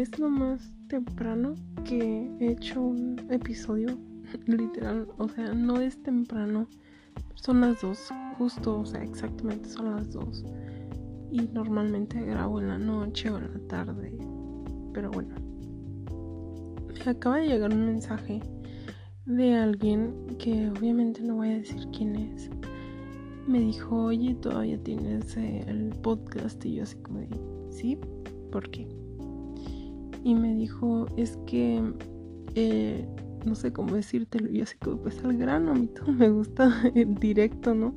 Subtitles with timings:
[0.00, 3.98] es lo más temprano que he hecho un episodio.
[4.46, 6.68] Literal, o sea, no es temprano.
[7.34, 10.44] Son las dos, justo, o sea, exactamente son las dos.
[11.30, 14.16] Y normalmente grabo en la noche o en la tarde.
[14.92, 15.34] Pero bueno.
[17.04, 18.40] Me acaba de llegar un mensaje
[19.24, 22.50] de alguien que obviamente no voy a decir quién es.
[23.46, 26.64] Me dijo, oye, todavía tienes el podcast.
[26.64, 27.28] Y yo así como de,
[27.70, 27.98] sí,
[28.50, 28.88] ¿por qué?
[30.24, 31.82] Y me dijo, es que,
[32.54, 33.06] eh,
[33.44, 34.48] no sé cómo decírtelo.
[34.48, 37.94] Yo así como, pues al grano, a mí todo me gusta en directo, ¿no?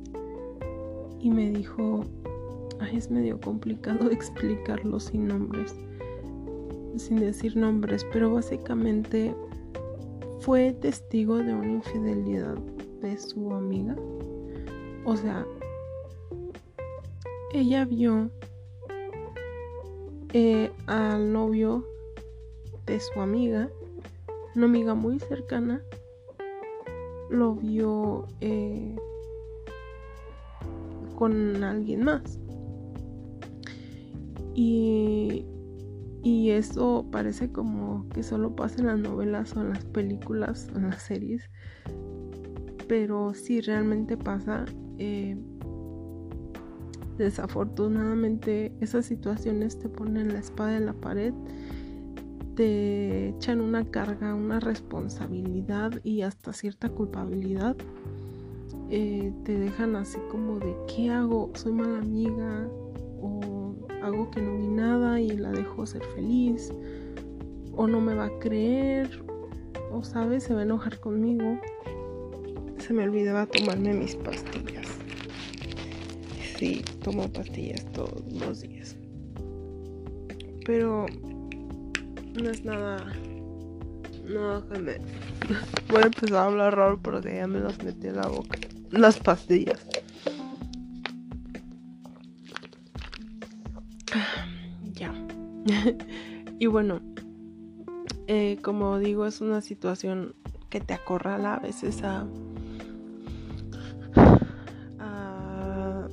[1.20, 2.04] Y me dijo,
[2.80, 5.74] ay, es medio complicado explicarlo sin nombres,
[6.96, 9.34] sin decir nombres, pero básicamente
[10.40, 12.56] fue testigo de una infidelidad
[13.00, 13.96] de su amiga.
[15.04, 15.46] O sea,
[17.52, 18.30] ella vio
[20.32, 21.86] eh, al novio
[22.86, 23.68] de su amiga,
[24.54, 25.82] una amiga muy cercana,
[27.30, 28.96] lo vio eh,
[31.16, 32.38] con alguien más.
[34.54, 35.46] Y
[36.22, 40.78] y eso parece como que solo pasa en las novelas o en las películas o
[40.78, 41.50] en las series.
[42.88, 44.64] Pero si realmente pasa.
[44.98, 45.36] Eh,
[47.18, 51.34] desafortunadamente esas situaciones te ponen la espada en la pared.
[52.56, 57.76] Te echan una carga, una responsabilidad y hasta cierta culpabilidad.
[58.90, 61.50] Eh, te dejan así como de ¿qué hago?
[61.54, 62.68] ¿Soy mala amiga?
[63.20, 66.72] ¿O hago que no vi nada y la dejo ser feliz,
[67.74, 69.24] o no me va a creer,
[69.92, 71.58] o sabes, se va a enojar conmigo.
[72.78, 74.88] Se me olvidaba tomarme mis pastillas.
[76.58, 78.96] Sí, tomo pastillas todos los días.
[80.64, 81.06] Pero
[82.40, 83.12] no es nada.
[84.24, 84.92] No, que me.
[85.88, 88.58] Voy a empezar a hablar raro porque ya me las metí en la boca.
[88.90, 89.86] Las pastillas.
[96.58, 97.00] y bueno,
[98.26, 100.34] eh, como digo, es una situación
[100.70, 102.26] que te acorrala a veces a,
[104.98, 106.08] a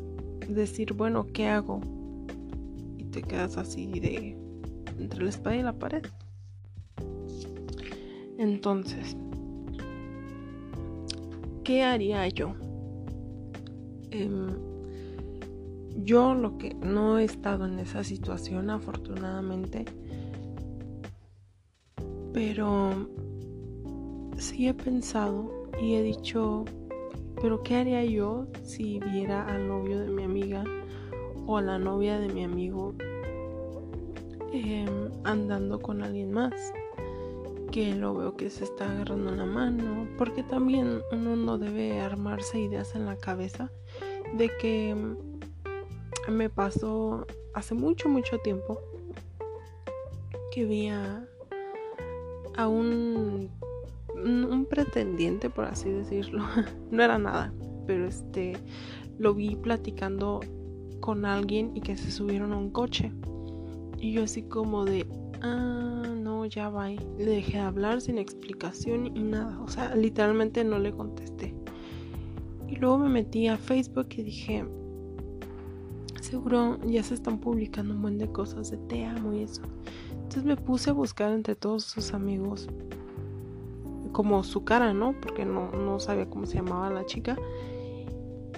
[0.48, 1.82] decir, bueno, ¿qué hago?
[2.98, 4.39] Y te quedas así de
[5.00, 6.04] entre la espada y la pared.
[8.38, 9.18] Entonces,
[11.64, 12.54] ¿qué haría yo?
[14.12, 14.48] Em,
[16.04, 19.86] yo lo que no he estado en esa situación afortunadamente,
[22.34, 23.10] pero
[24.38, 26.66] sí he pensado y he dicho,
[27.42, 30.64] pero ¿qué haría yo si viera al novio de mi amiga
[31.46, 32.96] o a la novia de mi amigo
[34.52, 36.54] em, andando con alguien más?
[37.72, 42.60] Que lo veo que se está agarrando la mano, porque también uno no debe armarse
[42.60, 43.72] ideas en la cabeza
[44.38, 44.96] de que
[46.30, 48.80] me pasó hace mucho, mucho tiempo
[50.52, 51.28] que vi a,
[52.68, 53.50] un,
[54.16, 56.44] un pretendiente, por así decirlo.
[56.92, 57.54] no era nada,
[57.86, 58.58] pero este
[59.18, 60.40] lo vi platicando
[61.00, 63.12] con alguien y que se subieron a un coche.
[64.00, 65.06] Y yo así como de,
[65.42, 66.90] ah, no, ya va.
[66.90, 69.60] Le dejé de hablar sin explicación y nada.
[69.62, 71.54] O sea, literalmente no le contesté.
[72.68, 74.66] Y luego me metí a Facebook y dije,
[76.22, 79.64] seguro ya se están publicando un buen de cosas de te amo y eso.
[80.12, 82.70] Entonces me puse a buscar entre todos sus amigos
[84.12, 85.14] como su cara, ¿no?
[85.20, 87.36] Porque no, no sabía cómo se llamaba la chica.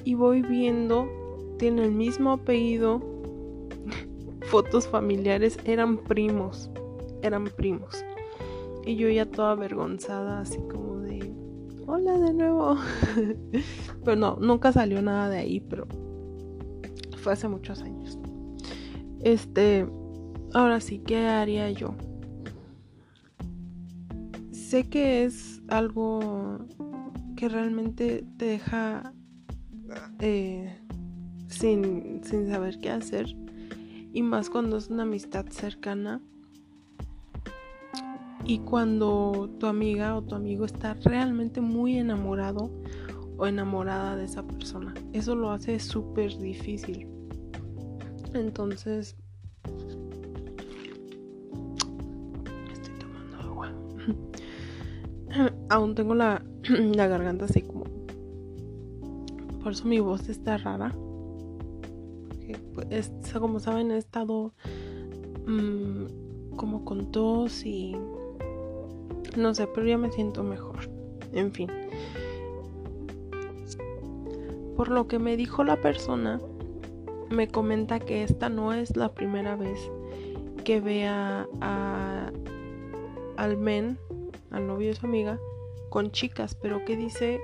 [0.03, 1.07] Y voy viendo,
[1.57, 3.01] tiene el mismo apellido,
[4.51, 6.69] fotos familiares, eran primos,
[7.21, 8.03] eran primos.
[8.85, 11.33] Y yo ya toda avergonzada, así como de,
[11.87, 12.75] hola de nuevo.
[14.03, 15.87] pero no, nunca salió nada de ahí, pero
[17.15, 18.19] fue hace muchos años.
[19.21, 19.87] Este,
[20.53, 21.95] ahora sí, ¿qué haría yo?
[24.51, 26.59] Sé que es algo
[27.37, 29.13] que realmente te deja
[30.19, 30.77] eh,
[31.47, 33.33] sin, sin saber qué hacer.
[34.13, 36.21] Y más cuando es una amistad cercana.
[38.43, 42.71] Y cuando tu amiga o tu amigo está realmente muy enamorado
[43.37, 44.93] o enamorada de esa persona.
[45.13, 47.07] Eso lo hace súper difícil.
[48.33, 49.15] Entonces,
[52.71, 53.71] estoy tomando agua.
[55.69, 57.85] Aún tengo la, la garganta así como...
[59.63, 60.91] Por eso mi voz está rara.
[62.73, 64.53] Pues, como saben, he estado
[65.45, 67.95] mm, como con tos y
[69.35, 70.89] no sé, pero ya me siento mejor.
[71.33, 71.69] En fin.
[74.75, 76.41] Por lo que me dijo la persona,
[77.29, 79.79] me comenta que esta no es la primera vez
[80.63, 82.31] que vea a,
[83.37, 83.97] al men,
[84.49, 85.39] al novio de su amiga,
[85.89, 87.39] con chicas, pero que dice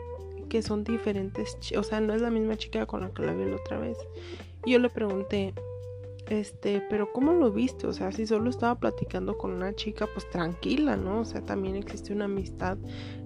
[0.49, 3.45] que son diferentes, o sea, no es la misma chica con la que la vi
[3.45, 3.97] la otra vez.
[4.67, 5.53] Y yo le pregunté,
[6.29, 7.87] este, pero ¿cómo lo viste?
[7.87, 11.21] O sea, si solo estaba platicando con una chica, pues tranquila, ¿no?
[11.21, 12.77] O sea, también existe una amistad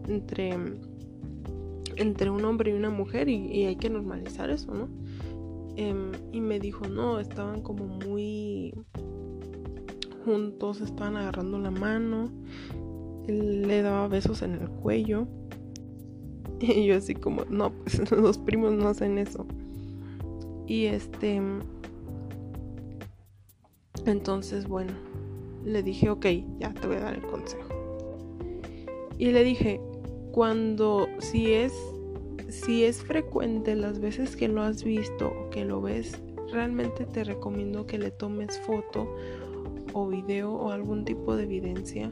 [0.07, 0.55] entre,
[1.95, 4.87] entre un hombre y una mujer y, hay que normalizar eso, ¿no?
[5.77, 8.75] Em, y me dijo, no, estaban como muy
[10.23, 12.31] juntos, estaban agarrando la mano,
[13.27, 15.27] él le daba besos en el cuello.
[16.59, 19.47] Y yo así como, no, pues los primos no hacen eso.
[20.67, 21.41] Y este
[24.05, 24.93] entonces, bueno,
[25.63, 26.25] le dije, ok,
[26.59, 27.69] ya te voy a dar el consejo.
[29.17, 29.79] Y le dije,
[30.31, 31.73] cuando, si es,
[32.49, 36.19] si es frecuente las veces que lo has visto o que lo ves,
[36.51, 39.07] realmente te recomiendo que le tomes foto
[39.93, 42.11] o video o algún tipo de evidencia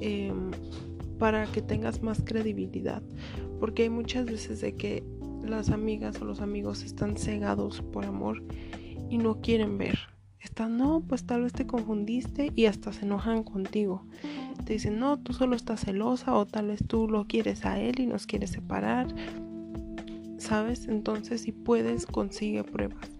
[0.00, 0.50] em,
[1.18, 3.02] para que tengas más credibilidad.
[3.60, 5.04] Porque hay muchas veces de que
[5.44, 8.42] las amigas o los amigos están cegados por amor
[9.08, 9.98] y no quieren ver
[10.40, 14.04] están, no, pues tal vez te confundiste y hasta se enojan contigo.
[14.64, 18.00] Te dicen, no, tú solo estás celosa o tal vez tú lo quieres a él
[18.00, 19.14] y nos quieres separar.
[20.38, 20.88] ¿Sabes?
[20.88, 23.10] Entonces si puedes, consigue pruebas,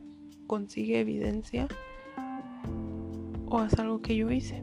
[0.46, 1.69] consigue evidencia
[3.46, 4.62] o haz algo que yo hice.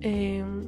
[0.00, 0.62] Em,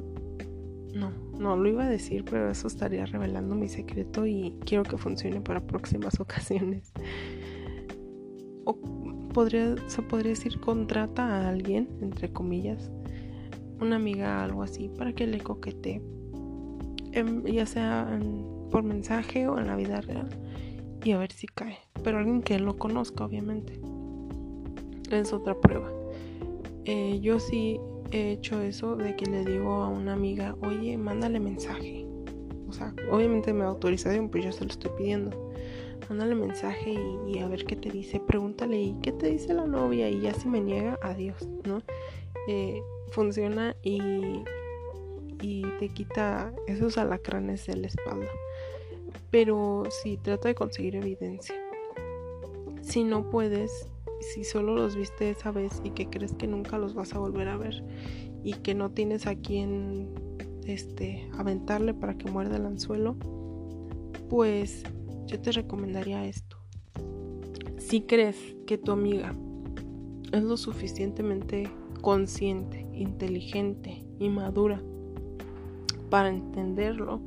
[0.93, 4.97] no, no lo iba a decir, pero eso estaría revelando mi secreto y quiero que
[4.97, 6.91] funcione para próximas ocasiones
[9.87, 12.89] se podría decir contrata a alguien, entre comillas,
[13.79, 16.01] una amiga, algo así, para que le coquete,
[17.11, 18.19] em, ya sea
[18.71, 20.29] por mensaje o en la vida real,
[21.03, 21.77] y a ver si cae.
[22.03, 23.79] Pero alguien que lo conozca, obviamente.
[25.11, 25.91] Es otra prueba.
[26.85, 27.79] Eh, yo sí
[28.11, 32.05] he hecho eso de que le digo a una amiga, oye, mándale mensaje.
[32.67, 35.47] O sea, obviamente me autorización, pues yo se lo estoy pidiendo
[36.09, 36.95] mándale mensaje
[37.27, 40.33] y, a ver qué te dice, pregúntale y qué te dice la novia y ya
[40.33, 41.81] si me niega, adiós, ¿no?
[42.47, 42.81] Eh,
[43.11, 44.43] funciona y,
[45.41, 48.29] y te quita esos alacranes de la espalda.
[49.31, 51.55] Pero sí, trata de conseguir evidencia.
[52.81, 56.93] Si no puedes, si solo los viste esa vez y que crees que nunca los
[56.93, 57.83] vas a volver a ver
[58.43, 60.09] y que no tienes a quien
[60.65, 63.15] este, aventarle para que muerda el anzuelo,
[64.29, 64.83] pues
[65.25, 66.57] yo te recomendaría esto.
[67.77, 69.33] Si crees que tu amiga
[70.31, 71.69] es lo suficientemente
[72.01, 74.81] consciente, inteligente y madura
[76.09, 77.21] para entenderlo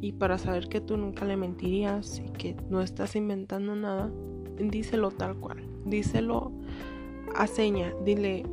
[0.00, 4.10] y para saber que tú nunca le mentirías y que no estás inventando nada,
[4.58, 5.69] díselo tal cual.
[5.84, 6.52] Díselo
[7.34, 7.94] a seña.
[8.04, 8.44] Dile,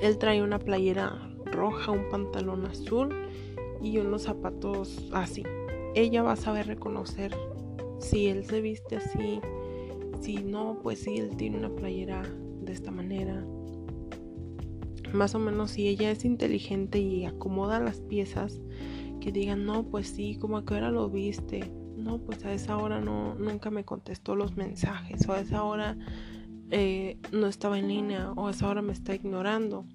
[0.00, 3.14] él trae una playera roja, un pantalón azul
[3.82, 5.42] y unos zapatos así.
[5.94, 7.36] Ella va a saber reconocer
[7.98, 9.40] si él se viste así,
[10.20, 12.22] si no, pues si él tiene una playera
[12.62, 13.44] de esta manera.
[15.12, 18.60] Más o menos si ella es inteligente y acomoda las piezas,
[19.20, 21.70] que digan, no, pues sí, como a qué lo viste.
[22.04, 25.26] No, pues a esa hora no, nunca me contestó los mensajes.
[25.26, 25.96] O a esa hora
[26.70, 28.32] eh, no estaba en línea.
[28.32, 29.86] O a esa hora me está ignorando.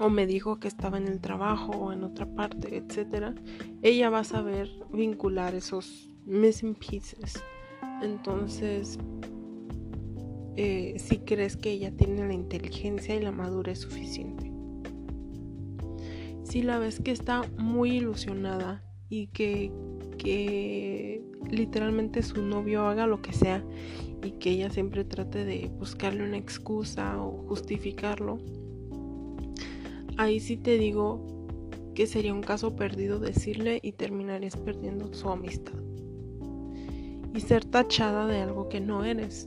[0.00, 3.38] O me dijo que estaba en el trabajo o en otra parte, etc.
[3.82, 7.40] Ella va a saber vincular esos missing pieces.
[8.02, 8.98] Entonces,
[10.56, 14.50] eh, si crees que ella tiene la inteligencia y la madurez suficiente.
[16.42, 19.72] Si la ves que está muy ilusionada y que,
[20.22, 23.64] que literalmente su novio haga lo que sea
[24.22, 28.38] y que ella siempre trate de buscarle una excusa o justificarlo,
[30.18, 31.24] ahí sí te digo
[31.94, 35.80] que sería un caso perdido decirle y terminarías perdiendo su amistad
[37.34, 39.46] y ser tachada de algo que no eres.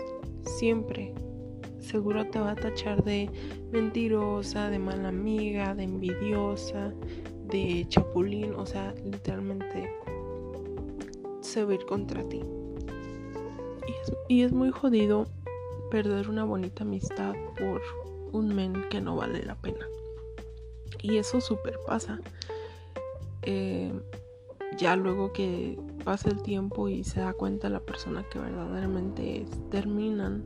[0.58, 1.14] Siempre.
[1.80, 3.30] Seguro te va a tachar de
[3.72, 6.94] mentirosa, de mala amiga, de envidiosa,
[7.46, 8.54] de chapulín.
[8.54, 9.90] O sea, literalmente
[11.54, 12.42] se va a ir contra ti.
[14.28, 15.28] Y es, muy jodido
[15.92, 17.82] perder una bonita amistad por
[18.32, 19.86] un men que no vale la pena.
[21.02, 22.20] Y eso súper pasa.
[23.44, 23.94] Eh,
[24.78, 29.50] ya luego que pasa el tiempo y se da cuenta la persona que verdaderamente es,
[29.70, 30.44] terminan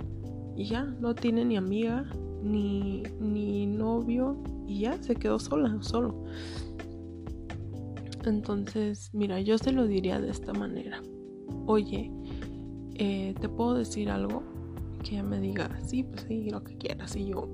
[0.57, 2.05] y ya no tiene ni amiga
[2.41, 4.37] ni, ni novio
[4.67, 6.25] y ya se quedó sola, solo.
[8.27, 11.01] Entonces, mira, yo se lo diría de esta manera.
[11.65, 12.11] Oye,
[12.95, 14.43] eh, ¿te puedo decir algo?
[15.03, 17.15] Que ella me diga, sí, pues sí, lo que quieras.
[17.15, 17.47] Y yo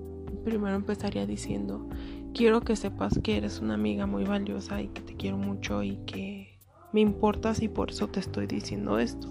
[0.44, 1.88] primero empezaría diciendo,
[2.34, 5.98] quiero que sepas que eres una amiga muy valiosa y que te quiero mucho y
[6.08, 6.60] que
[6.92, 9.28] me importas y por eso te estoy diciendo esto.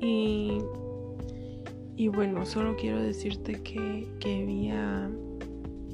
[0.00, 0.58] Y,
[1.96, 5.10] y bueno, solo quiero decirte que, que vi a,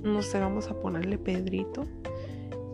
[0.02, 1.86] no sé, vamos a ponerle Pedrito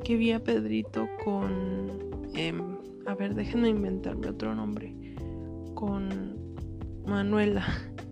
[0.09, 1.99] que vi a Pedrito con,
[2.35, 4.97] em, a ver, déjenme inventarme otro nombre,
[5.75, 6.09] con
[7.07, 7.67] Manuela.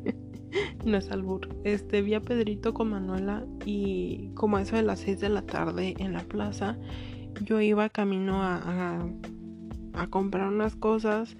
[0.84, 1.48] no es albur.
[1.64, 5.94] Este, vi a Pedrito con Manuela y como eso de las 6 de la tarde
[5.96, 6.76] en la plaza,
[7.42, 9.08] yo iba camino a, a,
[9.94, 11.34] a comprar unas cosas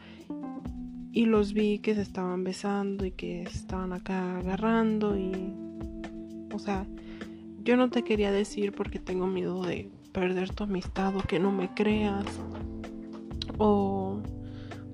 [1.13, 5.53] y los vi que se estaban besando y que estaban acá agarrando y
[6.51, 6.87] o sea
[7.63, 11.53] yo no te quería decir porque tengo miedo de perder tu amistad o que no
[11.53, 12.25] me creas
[13.59, 14.19] o,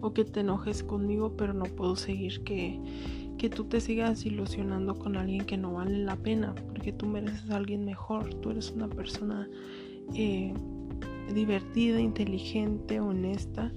[0.01, 2.81] o que te enojes conmigo, pero no puedo seguir que,
[3.39, 7.49] que tú te sigas ilusionando con alguien que no vale la pena, porque tú mereces
[7.51, 9.49] a alguien mejor, tú eres una persona
[10.13, 10.53] eh,
[11.33, 13.73] divertida, inteligente, honesta,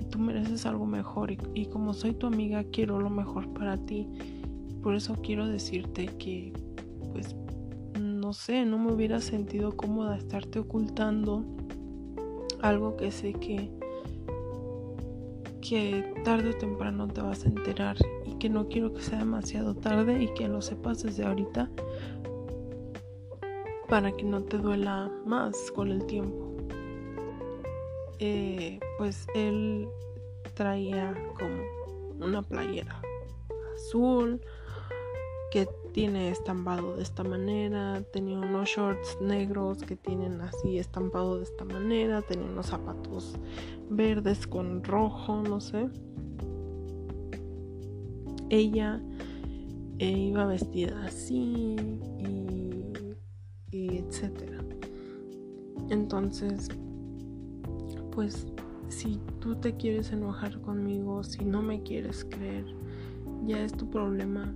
[0.00, 3.76] y tú mereces algo mejor, y, y como soy tu amiga, quiero lo mejor para
[3.76, 4.08] ti,
[4.82, 6.52] por eso quiero decirte que
[7.12, 7.36] pues
[8.32, 11.44] sé, no me hubiera sentido cómoda estarte ocultando
[12.62, 13.70] algo que sé que
[15.60, 19.74] que tarde o temprano te vas a enterar y que no quiero que sea demasiado
[19.74, 21.70] tarde y que lo sepas desde ahorita
[23.88, 26.56] para que no te duela más con el tiempo.
[28.20, 29.88] Eh, pues él
[30.54, 33.00] traía como una playera
[33.74, 34.40] azul
[35.50, 41.44] que tiene estampado de esta manera, tenía unos shorts negros que tienen así estampado de
[41.44, 43.34] esta manera, tenía unos zapatos
[43.90, 45.88] verdes con rojo, no sé.
[48.48, 49.00] Ella
[49.98, 51.76] eh, iba vestida así
[52.18, 54.58] y, y etcétera.
[55.88, 56.68] Entonces,
[58.12, 58.46] pues
[58.88, 62.64] si tú te quieres enojar conmigo, si no me quieres creer,
[63.46, 64.54] ya es tu problema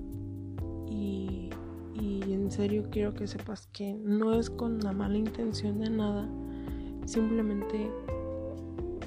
[0.89, 1.51] y,
[1.97, 6.29] en serio quiero que sepas que no es con la mala intención de nada,
[7.07, 7.91] simplemente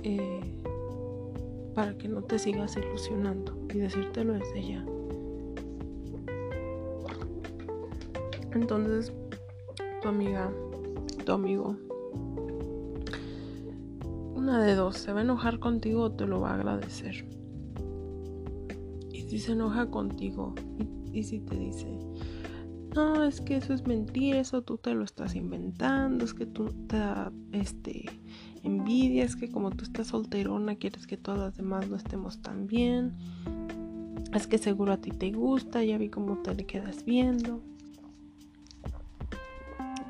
[0.03, 0.41] eh,
[1.75, 4.85] para que no te sigas ilusionando y decírtelo desde ya.
[8.53, 9.13] Entonces,
[10.01, 10.51] tu amiga,
[11.25, 11.75] tu amigo,
[14.33, 17.25] una de dos, se va a enojar contigo o te lo va a agradecer.
[19.11, 20.55] Y si se enoja contigo
[21.17, 21.87] y si te dice,
[22.95, 26.73] no, es que eso es mentira, eso tú te lo estás inventando, es que tú
[26.87, 26.97] te
[27.51, 28.05] este,
[28.63, 32.67] envidia, es que como tú estás solterona quieres que todas las demás no estemos tan
[32.67, 33.13] bien,
[34.33, 37.61] es que seguro a ti te gusta, ya vi cómo te le quedas viendo.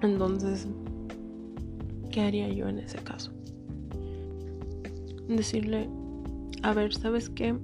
[0.02, 0.68] Entonces,
[2.12, 3.32] ¿qué haría yo en ese caso?
[5.28, 5.90] Decirle,
[6.64, 7.56] a ver, ¿sabes qué?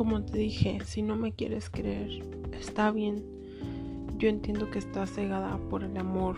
[0.00, 2.24] Como te dije, si no me quieres creer,
[2.58, 3.22] está bien.
[4.16, 6.36] Yo entiendo que estás cegada por el amor,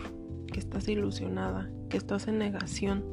[0.52, 3.04] que estás ilusionada, que estás en negación,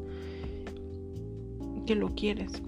[1.85, 2.63] que lo quieres.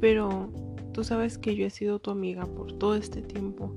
[0.00, 0.50] Pero
[0.94, 3.70] tú sabes que yo he sido tu amiga por todo este tiempo,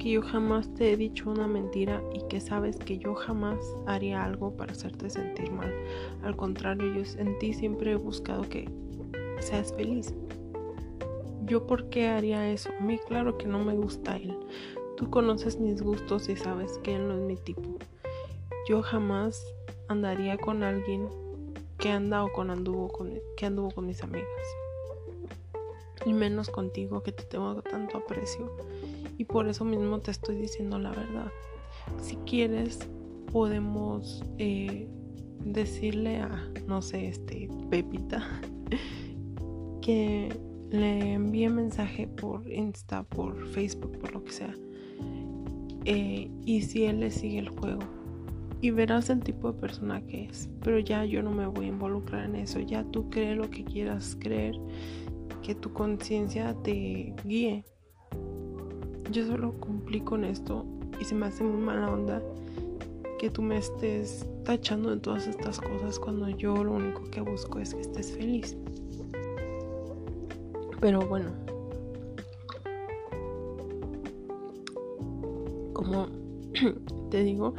[0.00, 4.24] que yo jamás te he dicho una mentira y que sabes que yo jamás haría
[4.24, 5.72] algo para hacerte sentir mal.
[6.24, 8.68] Al contrario, yo en ti siempre he buscado que
[9.38, 10.12] seas feliz.
[11.48, 12.70] ¿Yo por qué haría eso?
[12.78, 14.36] A mí claro que no me gusta él.
[14.98, 17.78] Tú conoces mis gustos y sabes que él no es mi tipo.
[18.68, 19.42] Yo jamás
[19.88, 21.08] andaría con alguien
[21.78, 24.26] que anda o con anduvo con que anduvo con mis amigas.
[26.04, 28.54] Y menos contigo que te tengo tanto aprecio.
[29.16, 31.32] Y por eso mismo te estoy diciendo la verdad.
[32.02, 32.78] Si quieres,
[33.32, 34.86] podemos eh,
[35.44, 38.22] decirle a, no sé, este, Pepita,
[39.80, 44.54] que le envíe mensaje por Insta, por Facebook, por lo que sea.
[45.84, 47.80] Eh, y si él le sigue el juego.
[48.60, 50.48] Y verás el tipo de persona que es.
[50.62, 52.60] Pero ya yo no me voy a involucrar en eso.
[52.60, 54.56] Ya tú crees lo que quieras creer.
[55.42, 57.64] Que tu conciencia te guíe.
[59.12, 60.66] Yo solo cumplí con esto.
[61.00, 62.20] Y se me hace muy mala onda
[63.18, 67.58] que tú me estés tachando de todas estas cosas cuando yo lo único que busco
[67.58, 68.56] es que estés feliz.
[70.80, 71.30] Pero bueno,
[75.72, 76.06] como
[77.10, 77.54] te digo,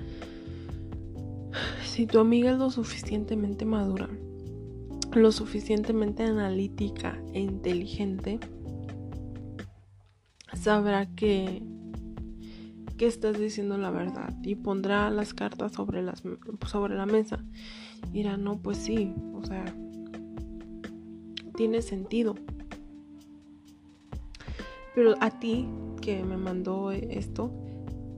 [1.83, 4.09] si tu amiga es lo suficientemente madura,
[5.13, 8.39] lo suficientemente analítica e inteligente,
[10.53, 11.63] sabrá que,
[12.97, 16.23] que estás diciendo la verdad y pondrá las cartas sobre, las,
[16.67, 17.43] sobre la mesa.
[18.11, 19.65] Dirá, no, pues sí, o sea,
[21.55, 22.35] tiene sentido.
[24.99, 25.65] Pero a ti
[26.01, 27.53] que me mandó esto,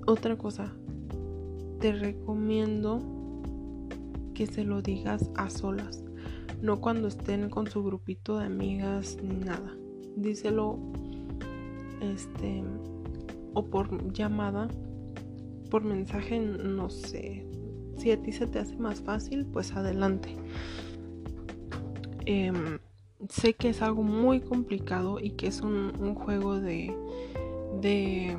[0.08, 0.74] otra cosa,
[1.80, 3.00] te recomiendo
[4.34, 6.04] que se lo digas a solas,
[6.60, 9.78] no cuando estén con su grupito de amigas ni nada.
[10.16, 10.80] Díselo
[12.02, 12.64] este
[13.54, 14.68] o por llamada,
[15.70, 17.46] por mensaje, no sé.
[17.98, 20.36] Si a ti se te hace más fácil, pues adelante.
[22.26, 22.80] Em,
[23.30, 26.96] sé que es algo muy complicado y que es un, un juego de,
[27.82, 28.38] de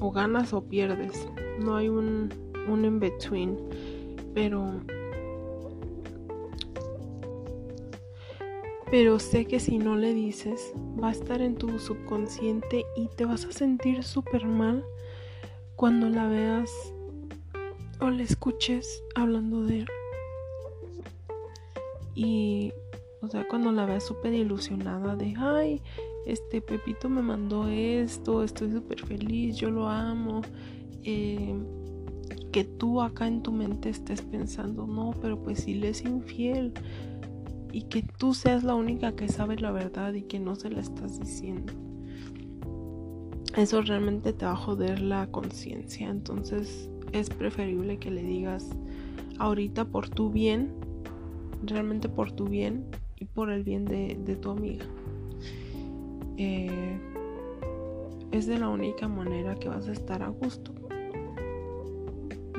[0.00, 1.28] o ganas o pierdes.
[1.60, 2.28] No hay un,
[2.68, 3.58] un in between.
[4.34, 4.80] Pero
[8.90, 13.26] Pero sé que si no le dices, va a estar en tu subconsciente y te
[13.26, 14.82] vas a sentir súper mal
[15.76, 16.72] cuando la veas
[18.00, 19.88] o le escuches hablando de él.
[22.14, 22.72] Y,
[23.20, 25.82] o sea, cuando la veas súper ilusionada de, ay,
[26.26, 30.42] este Pepito me mandó esto, estoy súper feliz, yo lo amo.
[31.02, 31.54] Eh,
[32.52, 36.72] que tú acá en tu mente estés pensando, no, pero pues si le es infiel
[37.72, 40.80] y que tú seas la única que sabe la verdad y que no se la
[40.80, 41.72] estás diciendo.
[43.56, 46.08] Eso realmente te va a joder la conciencia.
[46.08, 48.70] Entonces es preferible que le digas
[49.38, 50.72] ahorita por tu bien,
[51.64, 52.84] realmente por tu bien
[53.20, 54.84] y por el bien de, tu amiga.
[56.36, 56.98] Eh,
[58.30, 60.72] es de la única manera que vas a estar a gusto.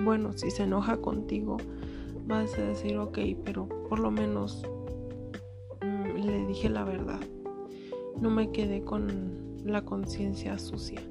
[0.03, 1.57] Bueno, si se enoja contigo,
[2.27, 4.65] vas a decir, ok, pero por lo menos
[6.25, 7.19] le dije la verdad.
[8.19, 11.01] No me quedé con la conciencia sucia.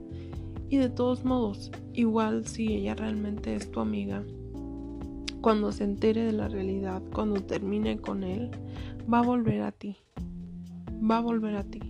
[0.69, 4.23] Y de todos modos, igual si ella realmente es tu amiga,
[5.41, 8.51] cuando se entere de la realidad, cuando termine con él,
[9.13, 9.97] va a volver a ti.
[11.11, 11.81] Va a volver a ti.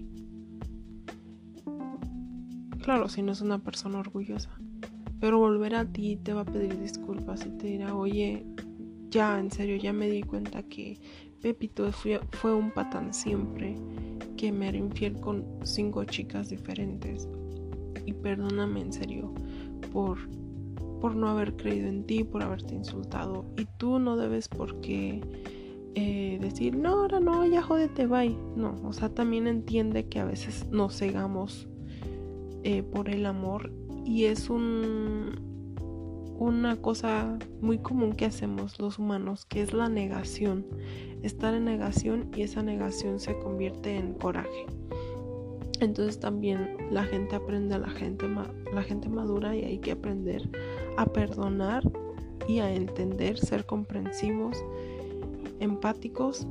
[2.83, 4.51] Claro, si no es una persona orgullosa.
[5.21, 8.47] Pero volver a ti te va a pedir disculpas y te dirá, oye,
[9.11, 11.01] ya, en serio, ya me di cuenta que
[11.41, 13.77] Pepito fue, un patán siempre,
[14.37, 17.29] que me era infiel con cinco chicas diferentes.
[18.07, 19.35] Y perdóname en serio
[19.93, 20.19] por,
[21.01, 23.45] por no haber creído en ti, por haberte insultado.
[23.57, 25.21] Y tú no debes por qué
[26.01, 28.37] eh, decir, no, ahora no, ya jódete, bye.
[28.55, 31.69] No, o sea, también entiende que a veces nos cegamos
[32.63, 33.73] eh, por el amor
[34.05, 35.49] y es un
[36.39, 40.65] una cosa muy común que hacemos los humanos, que es la negación.
[41.25, 44.67] Estar en negación y esa negación se convierte en coraje.
[45.81, 48.29] Entonces también la gente aprende la gente,
[48.73, 50.49] la gente madura y hay que aprender
[50.97, 51.83] a perdonar
[52.47, 54.57] y a entender, ser comprensivos,
[55.61, 56.47] empáticos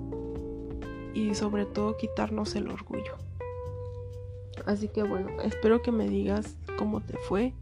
[1.13, 3.15] y sobre todo quitarnos el orgullo.
[4.65, 7.54] Así que bueno, espero que me digas cómo te fue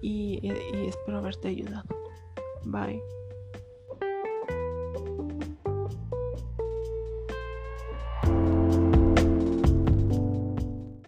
[0.00, 0.40] y,
[0.86, 1.88] espero haberte ayudado.
[2.64, 3.02] Bye.